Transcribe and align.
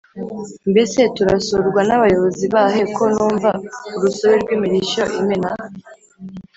mbese 0.71 0.99
turasurwa 1.15 1.81
n’abayozi 1.87 2.45
bahe 2.55 2.83
ko 2.95 3.03
numva 3.15 3.49
urusobe 3.95 4.35
rw’imirishyo 4.43 5.03
imena 5.21 5.49